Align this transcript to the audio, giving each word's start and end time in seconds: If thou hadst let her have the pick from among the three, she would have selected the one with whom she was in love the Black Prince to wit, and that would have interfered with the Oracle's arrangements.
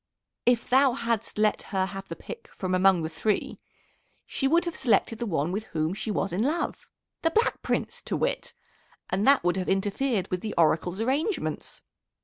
If 0.47 0.67
thou 0.67 0.93
hadst 0.93 1.37
let 1.37 1.61
her 1.69 1.85
have 1.85 2.07
the 2.07 2.15
pick 2.15 2.47
from 2.47 2.73
among 2.73 3.03
the 3.03 3.07
three, 3.09 3.59
she 4.25 4.47
would 4.47 4.65
have 4.65 4.75
selected 4.75 5.19
the 5.19 5.27
one 5.27 5.51
with 5.51 5.65
whom 5.65 5.93
she 5.93 6.09
was 6.09 6.33
in 6.33 6.41
love 6.41 6.89
the 7.21 7.29
Black 7.29 7.61
Prince 7.61 8.01
to 8.05 8.17
wit, 8.17 8.55
and 9.11 9.27
that 9.27 9.43
would 9.43 9.57
have 9.57 9.69
interfered 9.69 10.27
with 10.31 10.41
the 10.41 10.55
Oracle's 10.57 10.99
arrangements. 10.99 11.83